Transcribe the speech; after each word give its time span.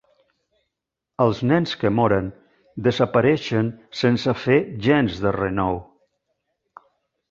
Els 1.25 1.41
nens 1.51 1.75
que 1.83 1.91
moren 1.99 2.31
desapareixen 2.89 3.71
sense 4.03 4.37
fer 4.49 4.61
gens 4.91 5.25
de 5.29 5.39
renou. 5.41 5.83